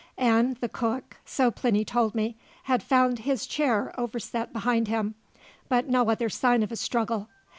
Ann 0.17 0.57
the 0.61 0.67
cook 0.67 1.17
so 1.25 1.51
Plinny 1.51 1.85
told 1.85 2.15
me 2.15 2.35
had 2.63 2.81
found 2.81 3.19
his 3.19 3.45
chair 3.45 3.93
overset 3.99 4.51
behind 4.51 4.87
him, 4.87 5.13
but 5.69 5.89
no 5.89 6.09
other 6.09 6.27
sign 6.27 6.63
of 6.63 6.71
a 6.71 6.75
struggle. 6.75 7.29